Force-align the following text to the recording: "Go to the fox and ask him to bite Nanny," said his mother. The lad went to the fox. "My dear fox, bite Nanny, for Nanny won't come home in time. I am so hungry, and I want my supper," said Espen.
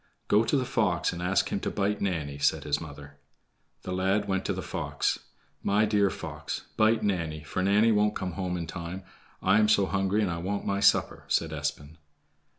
"Go 0.27 0.43
to 0.43 0.57
the 0.57 0.65
fox 0.65 1.13
and 1.13 1.21
ask 1.21 1.49
him 1.49 1.59
to 1.59 1.69
bite 1.69 2.01
Nanny," 2.01 2.39
said 2.39 2.63
his 2.63 2.81
mother. 2.81 3.17
The 3.83 3.91
lad 3.91 4.27
went 4.27 4.45
to 4.45 4.53
the 4.53 4.63
fox. 4.63 5.19
"My 5.61 5.85
dear 5.85 6.09
fox, 6.09 6.61
bite 6.75 7.03
Nanny, 7.03 7.43
for 7.43 7.61
Nanny 7.61 7.91
won't 7.91 8.15
come 8.15 8.31
home 8.31 8.57
in 8.57 8.65
time. 8.65 9.03
I 9.43 9.59
am 9.59 9.69
so 9.69 9.85
hungry, 9.85 10.23
and 10.23 10.31
I 10.31 10.39
want 10.39 10.65
my 10.65 10.79
supper," 10.79 11.25
said 11.27 11.51
Espen. 11.51 11.97